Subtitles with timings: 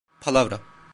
[0.23, 0.57] Palavra.